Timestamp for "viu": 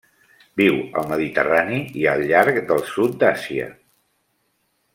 0.59-0.77